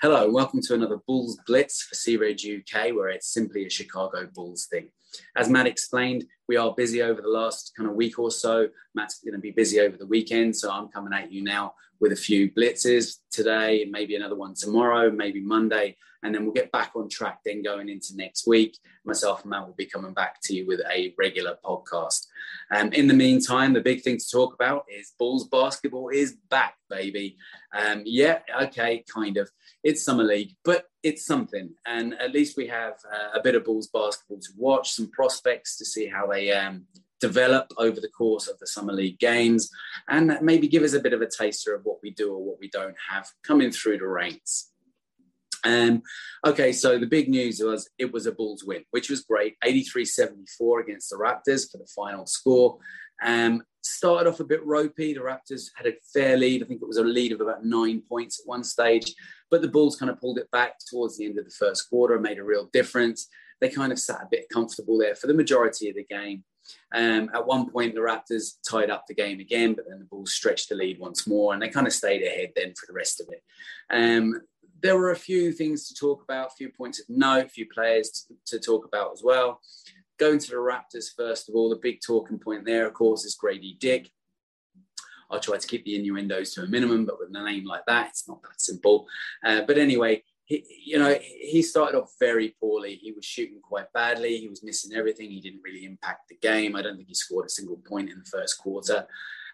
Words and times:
Hello, 0.00 0.30
welcome 0.30 0.60
to 0.62 0.74
another 0.74 0.98
Bulls 1.08 1.40
Blitz 1.44 1.82
for 1.82 1.96
Sea 1.96 2.18
Red 2.18 2.38
UK, 2.40 2.94
where 2.94 3.08
it's 3.08 3.34
simply 3.34 3.66
a 3.66 3.68
Chicago 3.68 4.28
Bulls 4.32 4.68
thing. 4.70 4.90
As 5.34 5.48
Matt 5.48 5.66
explained, 5.66 6.24
we 6.48 6.56
are 6.56 6.74
busy 6.74 7.02
over 7.02 7.20
the 7.20 7.28
last 7.28 7.72
kind 7.76 7.88
of 7.88 7.94
week 7.94 8.18
or 8.18 8.30
so. 8.30 8.68
Matt's 8.94 9.20
going 9.22 9.34
to 9.34 9.38
be 9.38 9.50
busy 9.50 9.80
over 9.80 9.96
the 9.96 10.06
weekend, 10.06 10.56
so 10.56 10.72
I'm 10.72 10.88
coming 10.88 11.12
at 11.12 11.30
you 11.30 11.44
now 11.44 11.74
with 12.00 12.12
a 12.12 12.16
few 12.16 12.50
blitzes 12.50 13.18
today, 13.30 13.86
maybe 13.90 14.16
another 14.16 14.36
one 14.36 14.54
tomorrow, 14.54 15.10
maybe 15.10 15.40
Monday, 15.40 15.96
and 16.22 16.34
then 16.34 16.44
we'll 16.44 16.54
get 16.54 16.72
back 16.72 16.92
on 16.96 17.08
track 17.08 17.40
then 17.44 17.62
going 17.62 17.88
into 17.88 18.16
next 18.16 18.46
week. 18.46 18.78
Myself 19.04 19.42
and 19.42 19.50
Matt 19.50 19.66
will 19.66 19.74
be 19.74 19.86
coming 19.86 20.14
back 20.14 20.40
to 20.44 20.54
you 20.54 20.66
with 20.66 20.80
a 20.90 21.14
regular 21.18 21.56
podcast. 21.64 22.26
Um, 22.72 22.92
in 22.92 23.08
the 23.08 23.14
meantime, 23.14 23.72
the 23.72 23.80
big 23.80 24.02
thing 24.02 24.18
to 24.18 24.30
talk 24.30 24.54
about 24.54 24.84
is 24.88 25.12
Bulls 25.18 25.48
basketball 25.48 26.08
is 26.08 26.36
back, 26.50 26.74
baby. 26.88 27.36
Um, 27.76 28.02
yeah, 28.04 28.38
okay, 28.62 29.04
kind 29.12 29.36
of. 29.36 29.50
It's 29.84 30.04
summer 30.04 30.24
league, 30.24 30.54
but 30.64 30.86
it's 31.02 31.24
something, 31.24 31.70
and 31.86 32.14
at 32.14 32.32
least 32.32 32.56
we 32.56 32.66
have 32.66 32.94
uh, 33.12 33.38
a 33.38 33.42
bit 33.42 33.54
of 33.54 33.64
Bulls 33.64 33.88
basketball 33.88 34.38
to 34.40 34.50
watch, 34.56 34.92
some 34.92 35.10
prospects 35.10 35.76
to 35.78 35.84
see 35.84 36.06
how 36.06 36.26
they 36.26 36.50
um, 36.52 36.84
develop 37.20 37.72
over 37.76 38.00
the 38.00 38.08
course 38.08 38.48
of 38.48 38.58
the 38.58 38.66
summer 38.66 38.92
league 38.92 39.18
games, 39.18 39.70
and 40.08 40.38
maybe 40.42 40.68
give 40.68 40.82
us 40.82 40.94
a 40.94 41.00
bit 41.00 41.12
of 41.12 41.22
a 41.22 41.26
taster 41.26 41.74
of 41.74 41.82
what 41.84 41.98
we 42.02 42.10
do 42.10 42.32
or 42.32 42.42
what 42.42 42.58
we 42.60 42.68
don't 42.68 42.96
have 43.10 43.28
coming 43.42 43.70
through 43.70 43.98
the 43.98 44.06
ranks. 44.06 44.72
Um, 45.64 46.02
okay, 46.46 46.72
so 46.72 46.98
the 46.98 47.06
big 47.06 47.28
news 47.28 47.60
was 47.60 47.88
it 47.98 48.12
was 48.12 48.26
a 48.26 48.32
Bulls 48.32 48.64
win, 48.64 48.84
which 48.90 49.10
was 49.10 49.22
great 49.22 49.56
83 49.64 50.04
74 50.04 50.80
against 50.80 51.10
the 51.10 51.16
Raptors 51.16 51.70
for 51.70 51.78
the 51.78 51.88
final 51.94 52.26
score. 52.26 52.78
Um, 53.22 53.62
started 53.88 54.28
off 54.28 54.40
a 54.40 54.44
bit 54.44 54.64
ropey. 54.64 55.14
The 55.14 55.20
Raptors 55.20 55.70
had 55.74 55.86
a 55.86 55.94
fair 56.12 56.36
lead. 56.36 56.62
I 56.62 56.66
think 56.66 56.82
it 56.82 56.88
was 56.88 56.98
a 56.98 57.04
lead 57.04 57.32
of 57.32 57.40
about 57.40 57.64
nine 57.64 58.02
points 58.08 58.40
at 58.40 58.48
one 58.48 58.64
stage, 58.64 59.14
but 59.50 59.62
the 59.62 59.68
Bulls 59.68 59.96
kind 59.96 60.10
of 60.10 60.20
pulled 60.20 60.38
it 60.38 60.50
back 60.50 60.74
towards 60.90 61.16
the 61.16 61.26
end 61.26 61.38
of 61.38 61.44
the 61.44 61.50
first 61.50 61.88
quarter 61.88 62.14
and 62.14 62.22
made 62.22 62.38
a 62.38 62.44
real 62.44 62.68
difference. 62.72 63.28
They 63.60 63.68
kind 63.68 63.92
of 63.92 63.98
sat 63.98 64.20
a 64.22 64.28
bit 64.30 64.48
comfortable 64.52 64.98
there 64.98 65.14
for 65.14 65.26
the 65.26 65.34
majority 65.34 65.88
of 65.88 65.96
the 65.96 66.04
game. 66.04 66.44
Um, 66.94 67.30
at 67.34 67.46
one 67.46 67.70
point, 67.70 67.94
the 67.94 68.00
Raptors 68.00 68.56
tied 68.68 68.90
up 68.90 69.04
the 69.08 69.14
game 69.14 69.40
again, 69.40 69.74
but 69.74 69.86
then 69.88 69.98
the 69.98 70.04
Bulls 70.04 70.32
stretched 70.32 70.68
the 70.68 70.74
lead 70.74 70.98
once 70.98 71.26
more, 71.26 71.52
and 71.52 71.62
they 71.62 71.68
kind 71.68 71.86
of 71.86 71.92
stayed 71.92 72.22
ahead 72.22 72.50
then 72.54 72.74
for 72.78 72.86
the 72.86 72.92
rest 72.92 73.20
of 73.20 73.28
it. 73.30 73.42
Um, 73.90 74.40
there 74.80 74.96
were 74.96 75.10
a 75.10 75.16
few 75.16 75.52
things 75.52 75.88
to 75.88 75.94
talk 75.94 76.22
about, 76.22 76.48
a 76.48 76.56
few 76.56 76.70
points 76.70 77.00
of 77.00 77.06
note, 77.08 77.46
a 77.46 77.48
few 77.48 77.66
players 77.72 78.26
to, 78.28 78.58
to 78.58 78.64
talk 78.64 78.84
about 78.84 79.12
as 79.12 79.22
well. 79.24 79.60
Going 80.18 80.38
to 80.40 80.50
the 80.50 80.56
Raptors, 80.56 81.14
first 81.16 81.48
of 81.48 81.54
all, 81.54 81.68
the 81.68 81.76
big 81.76 82.00
talking 82.04 82.38
point 82.38 82.64
there, 82.64 82.86
of 82.86 82.94
course, 82.94 83.24
is 83.24 83.38
Gradey 83.42 83.78
Dick. 83.78 84.10
I 85.30 85.38
try 85.38 85.58
to 85.58 85.66
keep 85.66 85.84
the 85.84 85.94
innuendos 85.94 86.54
to 86.54 86.62
a 86.62 86.66
minimum, 86.66 87.04
but 87.04 87.18
with 87.18 87.28
a 87.34 87.44
name 87.44 87.64
like 87.64 87.84
that, 87.86 88.08
it's 88.08 88.26
not 88.26 88.42
that 88.42 88.60
simple. 88.60 89.06
Uh, 89.44 89.60
but 89.66 89.78
anyway, 89.78 90.22
he, 90.46 90.64
you 90.84 90.98
know, 90.98 91.16
he 91.22 91.62
started 91.62 91.98
off 91.98 92.14
very 92.18 92.56
poorly. 92.58 92.96
He 92.96 93.12
was 93.12 93.24
shooting 93.24 93.60
quite 93.62 93.92
badly. 93.92 94.38
He 94.38 94.48
was 94.48 94.64
missing 94.64 94.96
everything. 94.96 95.30
He 95.30 95.40
didn't 95.40 95.60
really 95.62 95.84
impact 95.84 96.30
the 96.30 96.36
game. 96.36 96.74
I 96.74 96.82
don't 96.82 96.96
think 96.96 97.08
he 97.08 97.14
scored 97.14 97.46
a 97.46 97.50
single 97.50 97.80
point 97.86 98.10
in 98.10 98.18
the 98.18 98.24
first 98.24 98.58
quarter. 98.58 99.06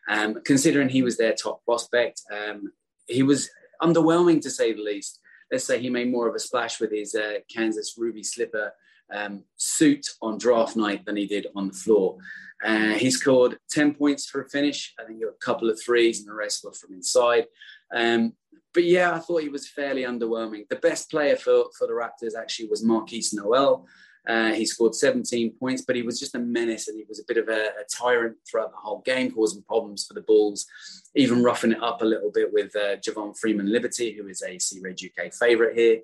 Um, 0.08 0.40
considering 0.44 0.88
he 0.88 1.02
was 1.02 1.16
their 1.16 1.34
top 1.34 1.64
prospect, 1.64 2.22
um, 2.32 2.72
he 3.06 3.22
was 3.22 3.50
underwhelming 3.82 4.40
to 4.42 4.50
say 4.50 4.72
the 4.72 4.82
least. 4.82 5.20
Let's 5.50 5.64
say 5.64 5.80
he 5.80 5.90
made 5.90 6.10
more 6.10 6.28
of 6.28 6.34
a 6.34 6.38
splash 6.38 6.80
with 6.80 6.92
his 6.92 7.14
uh, 7.14 7.38
Kansas 7.52 7.96
Ruby 7.98 8.22
Slipper 8.22 8.72
um, 9.12 9.44
suit 9.56 10.06
on 10.22 10.38
draft 10.38 10.76
night 10.76 11.04
than 11.04 11.16
he 11.16 11.26
did 11.26 11.46
on 11.54 11.68
the 11.68 11.74
floor. 11.74 12.18
Uh, 12.64 12.92
he 12.92 13.10
scored 13.10 13.58
10 13.70 13.94
points 13.94 14.26
for 14.26 14.42
a 14.42 14.48
finish. 14.48 14.94
I 14.98 15.04
think 15.04 15.22
a 15.22 15.44
couple 15.44 15.68
of 15.68 15.80
threes 15.80 16.20
and 16.20 16.28
the 16.28 16.34
rest 16.34 16.64
were 16.64 16.72
from 16.72 16.94
inside. 16.94 17.46
Um, 17.94 18.32
but 18.72 18.84
yeah, 18.84 19.14
I 19.14 19.18
thought 19.18 19.42
he 19.42 19.48
was 19.48 19.68
fairly 19.68 20.02
underwhelming. 20.02 20.68
The 20.68 20.76
best 20.76 21.10
player 21.10 21.36
for, 21.36 21.66
for 21.78 21.86
the 21.86 21.92
Raptors 21.92 22.38
actually 22.38 22.68
was 22.68 22.84
Markquis 22.84 23.34
Nowell. 23.34 23.86
Uh, 24.26 24.52
he 24.52 24.64
scored 24.64 24.94
17 24.94 25.52
points, 25.60 25.82
but 25.82 25.96
he 25.96 26.02
was 26.02 26.18
just 26.18 26.34
a 26.34 26.38
menace 26.38 26.88
and 26.88 26.96
he 26.96 27.04
was 27.06 27.20
a 27.20 27.24
bit 27.28 27.36
of 27.36 27.48
a, 27.48 27.66
a, 27.66 27.84
tyrant 27.94 28.34
throughout 28.48 28.70
the 28.70 28.76
whole 28.78 29.02
game, 29.04 29.30
causing 29.30 29.62
problems 29.62 30.06
for 30.06 30.14
the 30.14 30.22
Bulls, 30.22 30.66
even 31.14 31.42
roughing 31.42 31.72
it 31.72 31.82
up 31.82 32.00
a 32.00 32.06
little 32.06 32.30
bit 32.32 32.50
with 32.50 32.74
uh, 32.74 32.96
Javon 32.96 33.38
Freeman 33.38 33.70
Liberty, 33.70 34.12
who 34.12 34.26
is 34.28 34.42
a 34.42 34.58
Sea 34.58 34.80
Red 34.82 34.98
UK 35.04 35.32
favourite 35.32 35.76
here. 35.76 36.00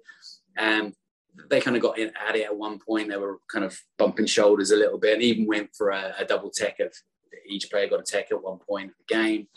Um, 0.59 0.93
they 1.49 1.61
kind 1.61 1.77
of 1.77 1.83
got 1.83 1.99
in, 1.99 2.13
at 2.29 2.37
it 2.37 2.45
at 2.45 2.57
one 2.57 2.79
point. 2.79 3.09
They 3.09 3.17
were 3.17 3.39
kind 3.53 3.65
of 3.65 3.79
bumping 3.99 4.27
shoulders 4.27 4.71
a 4.71 4.77
little 4.77 4.99
bit 4.99 5.15
and 5.15 5.23
even 5.23 5.47
went 5.47 5.71
for 5.77 5.91
a, 5.91 6.15
a 6.19 6.25
double 6.25 6.51
tech 6.51 6.81
of 6.81 6.93
each 7.47 7.71
player 7.71 7.89
got 7.89 8.01
a 8.01 8.03
tech 8.03 8.31
at 8.31 8.43
one 8.43 8.59
point 8.59 8.91
of 8.91 8.97
the 8.97 9.15
game. 9.15 9.49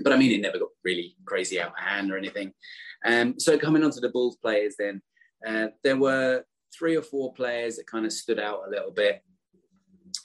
But 0.00 0.12
I 0.12 0.16
mean, 0.16 0.32
it 0.32 0.40
never 0.40 0.58
got 0.58 0.68
really 0.84 1.16
crazy 1.24 1.60
out 1.60 1.72
of 1.72 1.78
hand 1.78 2.10
or 2.10 2.18
anything. 2.18 2.52
Um, 3.04 3.38
so 3.38 3.58
coming 3.58 3.84
on 3.84 3.90
to 3.92 4.00
the 4.00 4.08
Bulls 4.08 4.36
players, 4.36 4.74
then 4.78 5.00
uh, 5.46 5.68
there 5.82 5.96
were 5.96 6.44
three 6.76 6.96
or 6.96 7.02
four 7.02 7.32
players 7.32 7.76
that 7.76 7.86
kind 7.86 8.04
of 8.04 8.12
stood 8.12 8.38
out 8.38 8.62
a 8.66 8.70
little 8.70 8.90
bit. 8.90 9.22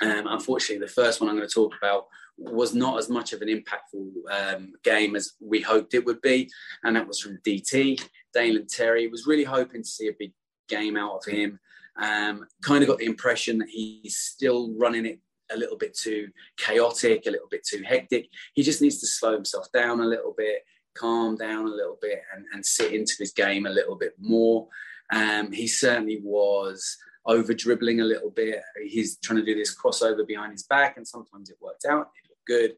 Um, 0.01 0.27
unfortunately, 0.27 0.85
the 0.85 0.91
first 0.91 1.21
one 1.21 1.29
I'm 1.29 1.37
going 1.37 1.47
to 1.47 1.53
talk 1.53 1.73
about 1.77 2.07
was 2.37 2.73
not 2.73 2.97
as 2.97 3.09
much 3.09 3.33
of 3.33 3.41
an 3.41 3.49
impactful 3.49 4.55
um, 4.55 4.73
game 4.83 5.15
as 5.15 5.33
we 5.39 5.61
hoped 5.61 5.93
it 5.93 6.05
would 6.05 6.21
be, 6.21 6.49
and 6.83 6.95
that 6.95 7.07
was 7.07 7.19
from 7.19 7.39
DT. 7.45 8.03
Dalen 8.33 8.67
Terry 8.67 9.07
was 9.07 9.27
really 9.27 9.43
hoping 9.43 9.83
to 9.83 9.87
see 9.87 10.07
a 10.07 10.13
big 10.17 10.33
game 10.71 10.97
out 10.97 11.17
of 11.17 11.25
him. 11.25 11.59
Um, 12.01 12.47
kind 12.61 12.81
of 12.81 12.87
got 12.87 12.99
the 12.99 13.05
impression 13.05 13.59
that 13.59 13.69
he's 13.69 14.17
still 14.17 14.73
running 14.77 15.05
it 15.05 15.19
a 15.51 15.57
little 15.57 15.77
bit 15.77 15.93
too 15.93 16.29
chaotic, 16.57 17.23
a 17.27 17.31
little 17.31 17.49
bit 17.51 17.65
too 17.65 17.83
hectic. 17.85 18.29
He 18.53 18.63
just 18.63 18.81
needs 18.81 18.99
to 19.01 19.07
slow 19.07 19.33
himself 19.33 19.71
down 19.71 19.99
a 19.99 20.05
little 20.05 20.33
bit, 20.37 20.63
calm 20.95 21.35
down 21.35 21.65
a 21.65 21.75
little 21.75 21.97
bit, 22.01 22.21
and, 22.33 22.45
and 22.53 22.65
sit 22.65 22.93
into 22.93 23.13
his 23.19 23.33
game 23.33 23.65
a 23.65 23.69
little 23.69 23.95
bit 23.95 24.15
more. 24.19 24.67
Um, 25.13 25.51
he 25.51 25.67
certainly 25.67 26.21
was 26.23 26.97
over 27.25 27.53
dribbling 27.53 28.01
a 28.01 28.05
little 28.05 28.31
bit. 28.31 28.61
He's 28.87 29.17
trying 29.17 29.39
to 29.39 29.45
do 29.45 29.55
this 29.55 29.77
crossover 29.77 30.25
behind 30.25 30.53
his 30.53 30.63
back, 30.63 30.97
and 30.97 31.07
sometimes 31.07 31.49
it 31.49 31.57
worked 31.61 31.85
out. 31.85 32.11
It 32.23 32.30
good. 32.47 32.73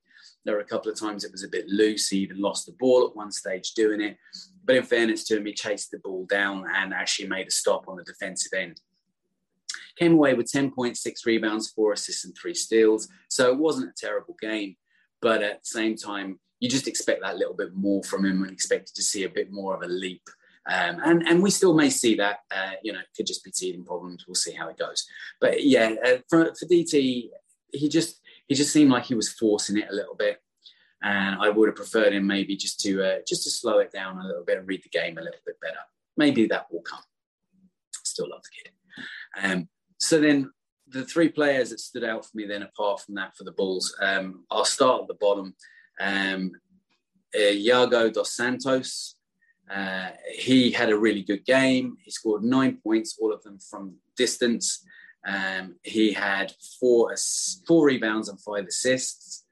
There 0.45 0.55
were 0.55 0.61
a 0.61 0.65
couple 0.65 0.91
of 0.91 0.99
times 0.99 1.23
it 1.23 1.31
was 1.31 1.43
a 1.43 1.49
bit 1.49 1.67
loose. 1.67 2.09
He 2.09 2.19
even 2.19 2.41
lost 2.41 2.65
the 2.65 2.73
ball 2.73 3.07
at 3.07 3.15
one 3.15 3.31
stage 3.31 3.73
doing 3.73 4.01
it. 4.01 4.17
But 4.65 4.75
in 4.75 4.83
fairness 4.83 5.23
to 5.25 5.37
him, 5.37 5.45
he 5.45 5.53
chased 5.53 5.91
the 5.91 5.99
ball 5.99 6.25
down 6.25 6.65
and 6.73 6.93
actually 6.93 7.27
made 7.27 7.47
a 7.47 7.51
stop 7.51 7.87
on 7.87 7.97
the 7.97 8.03
defensive 8.03 8.53
end. 8.53 8.81
Came 9.97 10.13
away 10.13 10.33
with 10.33 10.51
10.6 10.51 11.25
rebounds, 11.25 11.69
four 11.69 11.93
assists, 11.93 12.25
and 12.25 12.35
three 12.35 12.53
steals. 12.53 13.07
So 13.29 13.51
it 13.51 13.57
wasn't 13.57 13.89
a 13.89 13.93
terrible 14.05 14.35
game. 14.41 14.75
But 15.21 15.43
at 15.43 15.61
the 15.61 15.67
same 15.67 15.95
time, 15.95 16.39
you 16.59 16.69
just 16.69 16.87
expect 16.87 17.21
that 17.21 17.37
little 17.37 17.53
bit 17.53 17.75
more 17.75 18.03
from 18.03 18.25
him 18.25 18.43
and 18.43 18.51
expected 18.51 18.95
to 18.95 19.03
see 19.03 19.23
a 19.23 19.29
bit 19.29 19.51
more 19.51 19.75
of 19.75 19.81
a 19.83 19.87
leap 19.87 20.21
um, 20.69 21.01
and, 21.03 21.27
and 21.27 21.43
we 21.43 21.49
still 21.49 21.73
may 21.73 21.89
see 21.89 22.15
that, 22.15 22.39
uh, 22.51 22.71
you 22.83 22.93
know, 22.93 22.99
it 22.99 23.07
could 23.15 23.27
just 23.27 23.43
be 23.43 23.51
teething 23.51 23.83
problems. 23.83 24.25
We'll 24.27 24.35
see 24.35 24.53
how 24.53 24.69
it 24.69 24.77
goes. 24.77 25.05
But 25.41 25.63
yeah, 25.63 25.95
uh, 26.05 26.17
for, 26.29 26.53
for 26.55 26.65
DT, 26.65 27.29
he 27.73 27.89
just, 27.89 28.21
he 28.47 28.55
just 28.55 28.73
seemed 28.73 28.91
like 28.91 29.05
he 29.05 29.15
was 29.15 29.31
forcing 29.31 29.77
it 29.77 29.87
a 29.89 29.95
little 29.95 30.15
bit. 30.15 30.39
And 31.01 31.35
I 31.41 31.49
would 31.49 31.67
have 31.67 31.75
preferred 31.75 32.13
him 32.13 32.25
maybe 32.25 32.55
just 32.55 32.79
to, 32.81 33.03
uh, 33.03 33.17
just 33.27 33.43
to 33.43 33.51
slow 33.51 33.79
it 33.79 33.91
down 33.91 34.19
a 34.19 34.25
little 34.25 34.43
bit 34.45 34.57
and 34.57 34.67
read 34.67 34.83
the 34.83 34.89
game 34.89 35.17
a 35.17 35.21
little 35.21 35.41
bit 35.45 35.59
better. 35.61 35.79
Maybe 36.15 36.47
that 36.47 36.67
will 36.71 36.81
come. 36.81 37.03
Still 38.03 38.29
love 38.29 38.41
the 38.43 38.49
kid. 38.63 38.73
Um, 39.43 39.69
so 39.97 40.19
then 40.19 40.51
the 40.87 41.03
three 41.03 41.29
players 41.29 41.71
that 41.71 41.79
stood 41.79 42.03
out 42.03 42.25
for 42.25 42.37
me 42.37 42.45
then, 42.45 42.63
apart 42.63 43.01
from 43.01 43.15
that 43.15 43.35
for 43.35 43.43
the 43.43 43.51
Bulls, 43.51 43.95
um, 43.99 44.45
I'll 44.51 44.65
start 44.65 45.01
at 45.01 45.07
the 45.07 45.15
bottom. 45.15 45.55
Um, 45.99 46.51
uh, 47.35 47.39
Yago 47.39 48.13
dos 48.13 48.35
Santos, 48.35 49.15
uh, 49.73 50.09
he 50.35 50.71
had 50.71 50.89
a 50.89 50.97
really 50.97 51.23
good 51.23 51.45
game. 51.45 51.97
He 52.03 52.11
scored 52.11 52.43
nine 52.43 52.77
points, 52.83 53.17
all 53.19 53.33
of 53.33 53.41
them 53.43 53.59
from 53.59 53.95
distance. 54.15 54.85
Um, 55.25 55.75
he 55.83 56.13
had 56.13 56.53
four 56.79 57.15
four 57.67 57.85
rebounds 57.85 58.29
and 58.29 58.39
five 58.39 58.65
assists. 58.65 59.45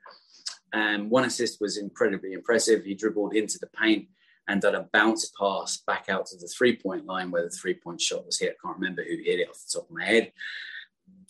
Um, 0.74 1.10
one 1.10 1.26
assist 1.26 1.60
was 1.60 1.78
incredibly 1.78 2.34
impressive. 2.34 2.84
He 2.84 2.94
dribbled 2.94 3.36
into 3.36 3.58
the 3.60 3.68
paint 3.68 4.08
and 4.48 4.62
did 4.62 4.76
a 4.76 4.88
bounce 4.92 5.32
pass 5.38 5.78
back 5.86 6.10
out 6.10 6.26
to 6.28 6.38
the 6.38 6.48
three 6.48 6.76
point 6.76 7.06
line 7.06 7.32
where 7.32 7.44
the 7.44 7.50
three 7.50 7.74
point 7.74 8.02
shot 8.02 8.26
was 8.26 8.40
hit. 8.40 8.56
I 8.64 8.68
can't 8.68 8.80
remember 8.80 9.04
who 9.04 9.18
hit 9.18 9.40
it 9.40 9.50
off 9.50 9.56
the 9.56 9.80
top 9.80 9.90
of 9.90 9.96
my 9.96 10.06
head. 10.06 10.32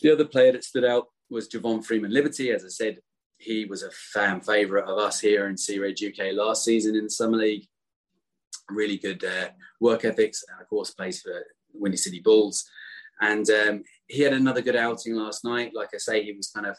The 0.00 0.12
other 0.12 0.24
player 0.24 0.52
that 0.52 0.64
stood 0.64 0.84
out 0.84 1.08
was 1.30 1.48
Javon 1.48 1.84
Freeman 1.84 2.12
Liberty. 2.12 2.50
As 2.50 2.64
I 2.64 2.68
said, 2.68 2.98
he 3.38 3.64
was 3.64 3.82
a 3.82 3.90
fan 3.90 4.40
favourite 4.40 4.88
of 4.88 4.98
us 4.98 5.20
here 5.20 5.48
in 5.48 5.56
Sea 5.56 5.78
Red 5.78 5.98
UK 6.02 6.32
last 6.32 6.64
season 6.64 6.94
in 6.94 7.04
the 7.04 7.10
Summer 7.10 7.38
League 7.38 7.66
really 8.70 8.96
good 8.96 9.24
uh, 9.24 9.48
work 9.80 10.04
ethics. 10.04 10.44
Of 10.60 10.68
course, 10.68 10.90
plays 10.90 11.20
for 11.22 11.44
Windy 11.72 11.96
City 11.96 12.20
Bulls. 12.20 12.68
And 13.20 13.48
um, 13.50 13.84
he 14.12 14.22
had 14.22 14.34
another 14.34 14.60
good 14.60 14.76
outing 14.76 15.14
last 15.14 15.42
night. 15.42 15.72
Like 15.74 15.88
I 15.94 15.98
say, 15.98 16.22
he 16.22 16.32
was 16.32 16.50
kind 16.54 16.66
of 16.66 16.76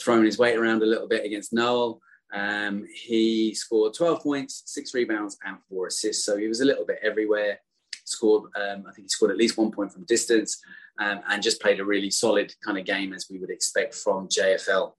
throwing 0.00 0.24
his 0.24 0.38
weight 0.38 0.56
around 0.56 0.80
a 0.80 0.86
little 0.86 1.08
bit 1.08 1.24
against 1.24 1.52
Nowell. 1.52 2.00
Um, 2.32 2.86
he 2.94 3.52
scored 3.52 3.94
12 3.94 4.22
points, 4.22 4.62
six 4.66 4.94
rebounds, 4.94 5.36
and 5.44 5.56
four 5.68 5.88
assists. 5.88 6.24
So 6.24 6.36
he 6.36 6.46
was 6.46 6.60
a 6.60 6.64
little 6.64 6.86
bit 6.86 7.00
everywhere. 7.02 7.58
Scored, 8.04 8.44
um, 8.54 8.84
I 8.88 8.92
think 8.92 9.06
he 9.06 9.08
scored 9.08 9.32
at 9.32 9.36
least 9.36 9.58
one 9.58 9.72
point 9.72 9.92
from 9.92 10.04
distance, 10.04 10.62
um, 11.00 11.20
and 11.28 11.42
just 11.42 11.60
played 11.60 11.80
a 11.80 11.84
really 11.84 12.10
solid 12.10 12.54
kind 12.64 12.78
of 12.78 12.84
game 12.84 13.12
as 13.12 13.26
we 13.28 13.40
would 13.40 13.50
expect 13.50 13.92
from 13.96 14.28
JFL. 14.28 14.92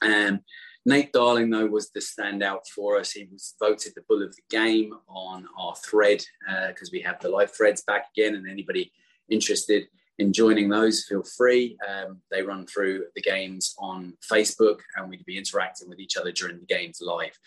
Um, 0.00 0.40
Nate 0.86 1.12
Darling, 1.12 1.50
though, 1.50 1.66
was 1.66 1.90
the 1.90 2.00
standout 2.00 2.66
for 2.74 2.98
us. 2.98 3.12
He 3.12 3.28
was 3.30 3.54
voted 3.60 3.92
the 3.94 4.04
bull 4.08 4.22
of 4.22 4.34
the 4.34 4.42
game 4.48 4.94
on 5.08 5.46
our 5.58 5.76
thread 5.76 6.24
because 6.68 6.88
uh, 6.88 6.92
we 6.94 7.02
have 7.02 7.20
the 7.20 7.28
live 7.28 7.54
threads 7.54 7.82
back 7.82 8.06
again. 8.16 8.34
And 8.34 8.48
anybody 8.48 8.90
interested 9.28 9.86
in 10.20 10.32
joining 10.32 10.68
those, 10.68 11.04
feel 11.04 11.22
free. 11.22 11.76
Um, 11.88 12.20
they 12.30 12.42
run 12.42 12.66
through 12.66 13.06
the 13.14 13.22
games 13.22 13.74
on 13.78 14.14
Facebook 14.30 14.80
and 14.96 15.08
we'd 15.08 15.24
be 15.24 15.38
interacting 15.38 15.88
with 15.88 15.98
each 15.98 16.16
other 16.16 16.32
during 16.32 16.58
the 16.60 16.66
games 16.66 17.00
live. 17.00 17.38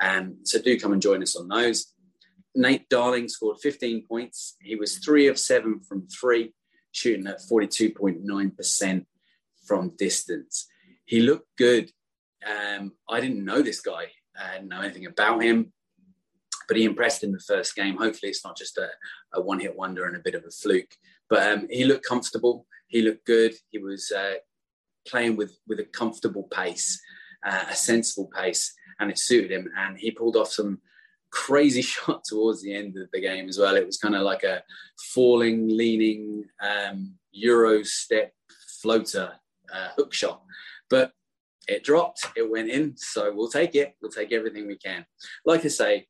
Um, 0.00 0.38
so 0.42 0.60
do 0.60 0.78
come 0.78 0.92
and 0.92 1.02
join 1.02 1.22
us 1.22 1.36
on 1.36 1.48
those. 1.48 1.92
Nate 2.54 2.88
Darling 2.88 3.28
scored 3.28 3.60
15 3.60 4.06
points. 4.06 4.56
He 4.60 4.76
was 4.76 4.98
three 4.98 5.26
of 5.28 5.38
seven 5.38 5.80
from 5.80 6.06
three, 6.08 6.52
shooting 6.90 7.26
at 7.26 7.40
42.9% 7.40 9.06
from 9.66 9.92
distance. 9.96 10.66
He 11.04 11.20
looked 11.20 11.48
good 11.56 11.90
um, 12.46 12.92
I 13.08 13.20
didn't 13.20 13.44
know 13.44 13.62
this 13.62 13.80
guy. 13.80 14.06
I 14.38 14.54
didn't 14.54 14.68
know 14.68 14.80
anything 14.80 15.06
about 15.06 15.42
him, 15.42 15.72
but 16.68 16.76
he 16.76 16.84
impressed 16.84 17.22
in 17.22 17.32
the 17.32 17.40
first 17.40 17.74
game. 17.74 17.96
Hopefully, 17.96 18.30
it's 18.30 18.44
not 18.44 18.56
just 18.56 18.78
a, 18.78 18.88
a 19.34 19.40
one 19.40 19.60
hit 19.60 19.76
wonder 19.76 20.06
and 20.06 20.16
a 20.16 20.20
bit 20.20 20.34
of 20.34 20.44
a 20.44 20.50
fluke. 20.50 20.96
But 21.32 21.50
um, 21.50 21.66
he 21.70 21.86
looked 21.86 22.04
comfortable. 22.04 22.66
He 22.88 23.00
looked 23.00 23.24
good. 23.24 23.54
He 23.70 23.78
was 23.78 24.12
uh, 24.12 24.34
playing 25.08 25.36
with, 25.36 25.56
with 25.66 25.80
a 25.80 25.84
comfortable 25.84 26.42
pace, 26.52 27.00
uh, 27.42 27.64
a 27.70 27.74
sensible 27.74 28.30
pace, 28.36 28.74
and 29.00 29.10
it 29.10 29.18
suited 29.18 29.50
him. 29.50 29.70
And 29.74 29.96
he 29.96 30.10
pulled 30.10 30.36
off 30.36 30.52
some 30.52 30.82
crazy 31.30 31.80
shot 31.94 32.24
towards 32.24 32.60
the 32.60 32.74
end 32.74 32.98
of 32.98 33.10
the 33.14 33.20
game 33.22 33.48
as 33.48 33.58
well. 33.58 33.76
It 33.76 33.86
was 33.86 33.96
kind 33.96 34.14
of 34.14 34.24
like 34.24 34.42
a 34.42 34.62
falling, 35.14 35.74
leaning 35.74 36.44
um, 36.60 37.14
Euro 37.30 37.82
step 37.82 38.34
floater 38.82 39.32
uh, 39.72 39.88
hook 39.96 40.12
shot. 40.12 40.42
But 40.90 41.12
it 41.66 41.82
dropped, 41.82 42.26
it 42.36 42.50
went 42.50 42.68
in. 42.68 42.94
So 42.98 43.32
we'll 43.34 43.48
take 43.48 43.74
it. 43.74 43.94
We'll 44.02 44.12
take 44.12 44.32
everything 44.32 44.66
we 44.66 44.76
can. 44.76 45.06
Like 45.46 45.64
I 45.64 45.68
say, 45.68 46.08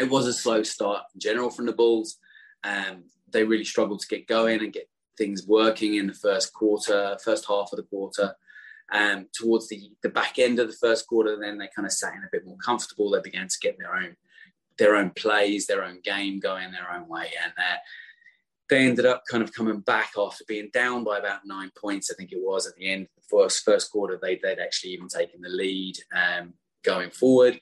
it 0.00 0.08
was 0.08 0.26
a 0.26 0.32
slow 0.32 0.62
start 0.62 1.02
in 1.12 1.20
general 1.20 1.50
from 1.50 1.66
the 1.66 1.74
Bulls. 1.74 2.16
Um, 2.64 3.04
they 3.34 3.44
really 3.44 3.64
struggled 3.64 4.00
to 4.00 4.08
get 4.08 4.26
going 4.26 4.60
and 4.60 4.72
get 4.72 4.88
things 5.18 5.46
working 5.46 5.96
in 5.96 6.06
the 6.06 6.14
first 6.14 6.52
quarter, 6.54 7.16
first 7.22 7.46
half 7.46 7.68
of 7.72 7.76
the 7.76 7.82
quarter. 7.82 8.34
Um, 8.92 9.26
towards 9.32 9.68
the, 9.68 9.90
the 10.02 10.10
back 10.10 10.38
end 10.38 10.58
of 10.58 10.68
the 10.68 10.76
first 10.76 11.06
quarter, 11.06 11.38
then 11.40 11.58
they 11.58 11.68
kind 11.74 11.86
of 11.86 11.92
sat 11.92 12.14
in 12.14 12.20
a 12.20 12.28
bit 12.30 12.46
more 12.46 12.58
comfortable. 12.64 13.10
They 13.10 13.20
began 13.20 13.48
to 13.48 13.58
get 13.60 13.78
their 13.78 13.94
own 13.94 14.16
their 14.76 14.96
own 14.96 15.10
plays, 15.10 15.66
their 15.66 15.84
own 15.84 16.00
game 16.02 16.40
going 16.40 16.72
their 16.72 16.90
own 16.92 17.08
way, 17.08 17.30
and 17.42 17.52
uh, 17.56 17.76
they 18.68 18.86
ended 18.86 19.06
up 19.06 19.22
kind 19.30 19.42
of 19.42 19.52
coming 19.52 19.80
back 19.80 20.12
after 20.18 20.44
being 20.48 20.70
down 20.72 21.04
by 21.04 21.18
about 21.18 21.40
nine 21.44 21.70
points, 21.80 22.10
I 22.10 22.14
think 22.14 22.32
it 22.32 22.40
was 22.40 22.66
at 22.66 22.74
the 22.76 22.90
end 22.90 23.02
of 23.02 23.08
the 23.16 23.36
first 23.36 23.64
first 23.64 23.90
quarter. 23.90 24.18
They, 24.20 24.40
would 24.42 24.58
actually 24.58 24.92
even 24.92 25.08
taken 25.08 25.40
the 25.40 25.48
lead 25.48 25.96
um, 26.14 26.54
going 26.82 27.10
forward. 27.10 27.60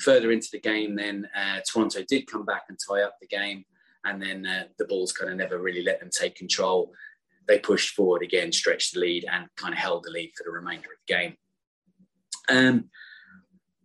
Further 0.00 0.32
into 0.32 0.48
the 0.52 0.60
game, 0.60 0.96
then 0.96 1.28
uh, 1.34 1.60
Toronto 1.70 2.02
did 2.06 2.26
come 2.26 2.44
back 2.44 2.64
and 2.68 2.78
tie 2.78 3.02
up 3.02 3.16
the 3.20 3.26
game, 3.26 3.64
and 4.06 4.22
then 4.22 4.46
uh, 4.46 4.64
the 4.78 4.86
Bulls 4.86 5.12
kind 5.12 5.30
of 5.30 5.36
never 5.36 5.58
really 5.58 5.82
let 5.82 6.00
them 6.00 6.10
take 6.10 6.34
control. 6.34 6.92
They 7.46 7.58
pushed 7.58 7.94
forward 7.94 8.22
again, 8.22 8.52
stretched 8.52 8.94
the 8.94 9.00
lead, 9.00 9.26
and 9.30 9.46
kind 9.56 9.74
of 9.74 9.78
held 9.78 10.04
the 10.04 10.10
lead 10.10 10.32
for 10.36 10.44
the 10.44 10.50
remainder 10.50 10.88
of 10.88 10.98
the 11.06 11.14
game. 11.14 11.36
Um, 12.48 12.90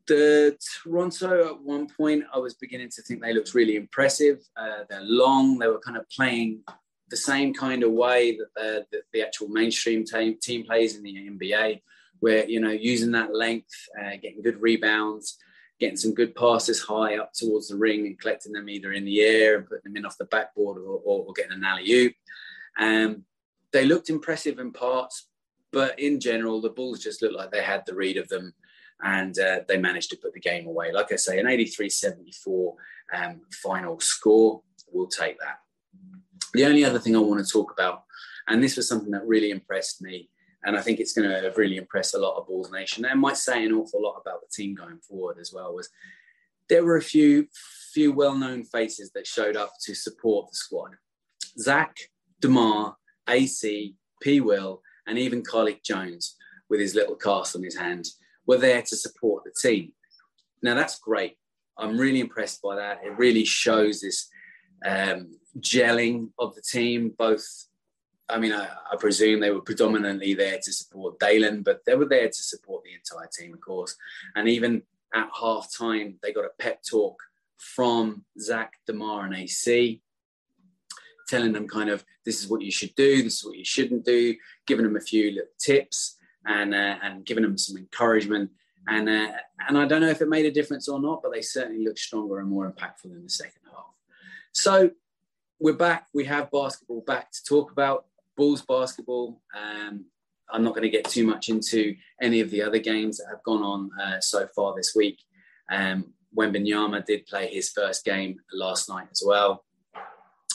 the 0.07 0.57
Toronto 0.83 1.49
at 1.49 1.61
one 1.61 1.87
point, 1.87 2.23
I 2.33 2.39
was 2.39 2.55
beginning 2.55 2.89
to 2.95 3.01
think 3.01 3.21
they 3.21 3.33
looked 3.33 3.53
really 3.53 3.75
impressive. 3.75 4.39
Uh, 4.57 4.83
they're 4.89 5.01
long. 5.01 5.57
They 5.57 5.67
were 5.67 5.79
kind 5.79 5.97
of 5.97 6.09
playing 6.09 6.63
the 7.09 7.17
same 7.17 7.53
kind 7.53 7.83
of 7.83 7.91
way 7.91 8.37
that, 8.55 8.87
the, 8.91 9.01
the 9.13 9.21
actual 9.21 9.49
mainstream 9.49 10.03
team, 10.05 10.37
team 10.41 10.65
plays 10.65 10.95
in 10.95 11.03
the 11.03 11.13
NBA, 11.13 11.81
where 12.19 12.45
you 12.49 12.59
know 12.59 12.71
using 12.71 13.11
that 13.11 13.33
length, 13.33 13.73
uh, 13.99 14.11
getting 14.21 14.41
good 14.41 14.61
rebounds, 14.61 15.37
getting 15.81 15.97
some 15.97 16.13
good 16.13 16.35
passes 16.35 16.79
high 16.79 17.17
up 17.17 17.33
towards 17.33 17.67
the 17.67 17.75
ring, 17.75 18.05
and 18.05 18.19
collecting 18.19 18.53
them 18.53 18.69
either 18.69 18.93
in 18.93 19.03
the 19.03 19.19
air 19.21 19.57
and 19.57 19.67
putting 19.67 19.91
them 19.91 19.97
in 19.97 20.05
off 20.05 20.17
the 20.17 20.25
backboard 20.25 20.77
or, 20.77 21.01
or, 21.03 21.25
or 21.25 21.33
getting 21.33 21.51
an 21.51 21.63
alley 21.63 21.91
oop. 21.91 22.13
Um, 22.79 23.25
they 23.73 23.85
looked 23.85 24.09
impressive 24.09 24.59
in 24.59 24.71
parts, 24.71 25.27
but 25.71 25.99
in 25.99 26.19
general, 26.19 26.61
the 26.61 26.69
Bulls 26.69 26.99
just 26.99 27.21
looked 27.21 27.35
like 27.35 27.51
they 27.51 27.63
had 27.63 27.83
the 27.85 27.95
read 27.95 28.17
of 28.17 28.29
them 28.29 28.53
and 29.03 29.37
uh, 29.39 29.61
they 29.67 29.77
managed 29.77 30.11
to 30.11 30.17
put 30.17 30.33
the 30.33 30.39
game 30.39 30.67
away. 30.67 30.91
Like 30.91 31.11
I 31.11 31.15
say, 31.15 31.39
an 31.39 31.47
83 31.47 31.89
74 31.89 32.75
um, 33.15 33.41
final 33.63 33.99
score. 33.99 34.61
We'll 34.91 35.07
take 35.07 35.39
that. 35.39 35.59
The 36.53 36.65
only 36.65 36.85
other 36.85 36.99
thing 36.99 37.15
I 37.15 37.19
want 37.19 37.43
to 37.43 37.51
talk 37.51 37.71
about, 37.71 38.03
and 38.47 38.61
this 38.61 38.75
was 38.75 38.87
something 38.87 39.11
that 39.11 39.25
really 39.25 39.49
impressed 39.49 40.01
me, 40.01 40.29
and 40.63 40.77
I 40.77 40.81
think 40.81 40.99
it's 40.99 41.13
going 41.13 41.29
to 41.29 41.53
really 41.55 41.77
impress 41.77 42.13
a 42.13 42.19
lot 42.19 42.37
of 42.37 42.47
Bulls 42.47 42.71
Nation, 42.71 43.05
and 43.05 43.19
might 43.19 43.37
say 43.37 43.65
an 43.65 43.73
awful 43.73 44.01
lot 44.01 44.19
about 44.21 44.41
the 44.41 44.47
team 44.53 44.75
going 44.75 44.99
forward 44.99 45.37
as 45.39 45.51
well, 45.53 45.73
was 45.73 45.89
there 46.69 46.85
were 46.85 46.97
a 46.97 47.01
few 47.01 47.47
few 47.93 48.13
well-known 48.13 48.63
faces 48.63 49.11
that 49.11 49.27
showed 49.27 49.57
up 49.57 49.73
to 49.83 49.93
support 49.93 50.49
the 50.49 50.55
squad. 50.55 50.91
Zach, 51.59 51.97
DeMar, 52.39 52.95
AC, 53.27 53.95
P. 54.21 54.39
Will, 54.39 54.81
and 55.07 55.17
even 55.17 55.43
Carlik 55.43 55.83
Jones 55.83 56.37
with 56.69 56.79
his 56.79 56.95
little 56.95 57.15
cast 57.15 57.55
on 57.55 57.63
his 57.63 57.75
hand 57.75 58.05
were 58.47 58.57
there 58.57 58.81
to 58.81 58.95
support 58.95 59.43
the 59.43 59.51
team. 59.61 59.91
Now 60.63 60.75
that's 60.75 60.99
great. 60.99 61.37
I'm 61.77 61.97
really 61.97 62.19
impressed 62.19 62.61
by 62.61 62.75
that. 62.75 63.01
It 63.03 63.17
really 63.17 63.43
shows 63.43 64.01
this 64.01 64.29
um, 64.85 65.37
gelling 65.59 66.29
of 66.39 66.55
the 66.55 66.61
team. 66.61 67.13
Both, 67.17 67.45
I 68.31 68.39
mean, 68.39 68.53
I, 68.53 68.67
I, 68.91 68.95
presume 68.97 69.39
they 69.39 69.51
were 69.51 69.61
predominantly 69.61 70.33
there 70.33 70.57
to 70.63 70.73
support 70.73 71.19
Dalen, 71.19 71.63
but 71.63 71.81
they 71.85 71.95
were 71.95 72.05
there 72.05 72.27
to 72.27 72.33
support 72.33 72.83
the 72.83 72.93
entire 72.93 73.29
team, 73.31 73.53
of 73.53 73.61
course. 73.61 73.95
And 74.35 74.47
even 74.47 74.83
at 75.13 75.29
half 75.39 75.69
time, 75.77 76.17
they 76.21 76.33
got 76.33 76.45
a 76.45 76.51
pep 76.57 76.81
talk 76.89 77.21
from 77.57 78.25
Zach, 78.39 78.73
Demar, 78.87 79.25
and 79.25 79.35
AC, 79.35 80.01
telling 81.27 81.53
them 81.53 81.67
kind 81.67 81.89
of 81.89 82.03
this 82.25 82.41
is 82.41 82.49
what 82.49 82.61
you 82.61 82.71
should 82.71 82.95
do, 82.95 83.23
this 83.23 83.39
is 83.39 83.45
what 83.45 83.57
you 83.57 83.65
shouldn't 83.65 84.05
do, 84.05 84.35
giving 84.65 84.85
them 84.85 84.95
a 84.95 85.01
few 85.01 85.31
little 85.31 85.49
tips 85.59 86.17
and 86.45 86.73
uh, 86.73 86.97
and 87.03 87.25
giving 87.25 87.43
them 87.43 87.57
some 87.57 87.77
encouragement. 87.77 88.49
And 88.87 89.07
uh, 89.07 89.31
and 89.67 89.77
I 89.77 89.85
don't 89.85 90.01
know 90.01 90.09
if 90.09 90.21
it 90.21 90.29
made 90.29 90.45
a 90.45 90.51
difference 90.51 90.87
or 90.87 90.99
not, 90.99 91.21
but 91.21 91.31
they 91.31 91.41
certainly 91.41 91.83
looked 91.83 91.99
stronger 91.99 92.39
and 92.39 92.49
more 92.49 92.71
impactful 92.71 93.05
in 93.05 93.23
the 93.23 93.29
second 93.29 93.61
half. 93.65 93.93
So 94.51 94.91
we're 95.59 95.73
back. 95.73 96.07
We 96.13 96.25
have 96.25 96.51
basketball 96.51 97.01
back 97.01 97.31
to 97.31 97.43
talk 97.43 97.71
about. 97.71 98.05
Bulls 98.41 98.63
basketball. 98.63 99.39
Um, 99.55 100.05
I'm 100.51 100.63
not 100.63 100.71
going 100.71 100.81
to 100.81 100.89
get 100.89 101.05
too 101.05 101.27
much 101.27 101.49
into 101.49 101.95
any 102.19 102.39
of 102.39 102.49
the 102.49 102.63
other 102.63 102.79
games 102.79 103.17
that 103.17 103.27
have 103.29 103.43
gone 103.43 103.61
on 103.61 103.91
uh, 104.01 104.19
so 104.19 104.47
far 104.55 104.73
this 104.75 104.93
week. 104.95 105.19
Um, 105.69 106.15
Wembanyama 106.35 107.05
did 107.05 107.27
play 107.27 107.53
his 107.53 107.69
first 107.69 108.03
game 108.03 108.39
last 108.51 108.89
night 108.89 109.09
as 109.11 109.21
well. 109.23 109.63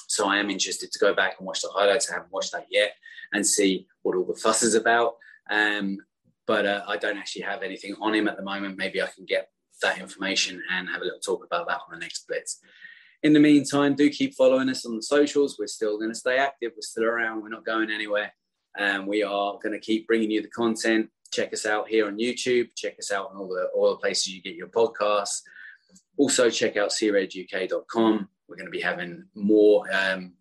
So 0.08 0.28
I 0.28 0.38
am 0.38 0.50
interested 0.50 0.90
to 0.90 0.98
go 0.98 1.14
back 1.14 1.36
and 1.38 1.46
watch 1.46 1.62
the 1.62 1.68
highlights. 1.72 2.10
I 2.10 2.14
haven't 2.14 2.32
watched 2.32 2.50
that 2.50 2.66
yet 2.72 2.94
and 3.32 3.46
see 3.46 3.86
what 4.02 4.16
all 4.16 4.24
the 4.24 4.34
fuss 4.34 4.64
is 4.64 4.74
about. 4.74 5.14
Um, 5.48 5.98
but 6.44 6.66
uh, 6.66 6.82
I 6.88 6.96
don't 6.96 7.18
actually 7.18 7.42
have 7.42 7.62
anything 7.62 7.94
on 8.00 8.16
him 8.16 8.26
at 8.26 8.36
the 8.36 8.42
moment. 8.42 8.78
Maybe 8.78 9.00
I 9.00 9.06
can 9.06 9.26
get 9.26 9.50
that 9.82 10.00
information 10.00 10.60
and 10.72 10.88
have 10.88 11.02
a 11.02 11.04
little 11.04 11.20
talk 11.20 11.44
about 11.44 11.68
that 11.68 11.82
on 11.86 11.92
the 11.92 12.00
next 12.00 12.26
blitz. 12.26 12.58
In 13.22 13.32
the 13.32 13.40
meantime, 13.40 13.94
do 13.94 14.10
keep 14.10 14.34
following 14.34 14.68
us 14.68 14.86
on 14.86 14.96
the 14.96 15.02
socials. 15.02 15.56
We're 15.58 15.66
still 15.66 15.98
going 15.98 16.10
to 16.10 16.18
stay 16.18 16.38
active. 16.38 16.72
We're 16.74 16.82
still 16.82 17.04
around. 17.04 17.42
We're 17.42 17.48
not 17.48 17.64
going 17.64 17.90
anywhere. 17.90 18.32
Um, 18.78 19.06
we 19.06 19.22
are 19.22 19.58
going 19.62 19.72
to 19.72 19.80
keep 19.80 20.06
bringing 20.06 20.30
you 20.30 20.42
the 20.42 20.48
content. 20.48 21.08
Check 21.32 21.52
us 21.52 21.66
out 21.66 21.88
here 21.88 22.06
on 22.06 22.18
YouTube. 22.18 22.68
Check 22.76 22.96
us 22.98 23.10
out 23.10 23.30
on 23.30 23.36
all 23.38 23.48
the 23.48 23.68
all 23.74 23.90
the 23.90 23.96
places 23.96 24.28
you 24.28 24.42
get 24.42 24.54
your 24.54 24.68
podcasts. 24.68 25.40
Also, 26.16 26.50
check 26.50 26.76
out 26.76 26.90
creduk.com. 26.90 28.28
We're 28.48 28.56
going 28.56 28.66
to 28.66 28.70
be 28.70 28.80
having 28.80 29.24
more 29.34 29.84
um, 29.92 30.34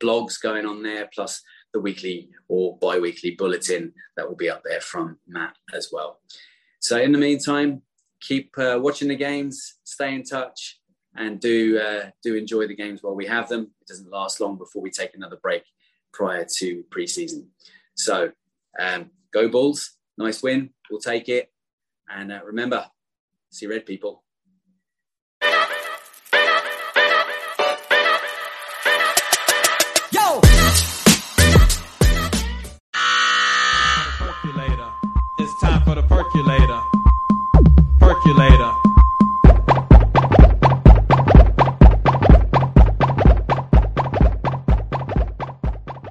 blogs 0.00 0.40
going 0.40 0.66
on 0.66 0.82
there, 0.82 1.08
plus 1.14 1.42
the 1.72 1.80
weekly 1.80 2.30
or 2.48 2.78
bi 2.78 2.98
weekly 2.98 3.32
bulletin 3.32 3.92
that 4.16 4.28
will 4.28 4.36
be 4.36 4.50
up 4.50 4.62
there 4.64 4.80
from 4.80 5.18
Matt 5.26 5.56
as 5.74 5.90
well. 5.92 6.20
So, 6.80 6.98
in 6.98 7.12
the 7.12 7.18
meantime, 7.18 7.82
keep 8.20 8.56
uh, 8.58 8.78
watching 8.80 9.08
the 9.08 9.16
games, 9.16 9.76
stay 9.84 10.14
in 10.14 10.24
touch, 10.24 10.77
and 11.18 11.40
do 11.40 11.78
uh, 11.78 12.10
do 12.22 12.36
enjoy 12.36 12.66
the 12.66 12.76
games 12.76 13.02
while 13.02 13.14
we 13.14 13.26
have 13.26 13.48
them. 13.48 13.70
It 13.82 13.88
doesn't 13.88 14.10
last 14.10 14.40
long 14.40 14.56
before 14.56 14.80
we 14.80 14.90
take 14.90 15.14
another 15.14 15.36
break 15.42 15.64
prior 16.12 16.46
to 16.58 16.84
preseason. 16.90 17.48
So, 17.94 18.30
um, 18.78 19.10
go 19.32 19.48
Bulls! 19.48 19.98
Nice 20.16 20.42
win. 20.42 20.70
We'll 20.90 21.00
take 21.00 21.28
it. 21.28 21.52
And 22.08 22.32
uh, 22.32 22.40
remember, 22.44 22.86
see 23.50 23.66
red 23.66 23.84
people. 23.84 24.24